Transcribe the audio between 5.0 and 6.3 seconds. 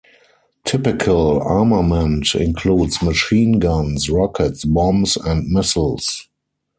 and missiles.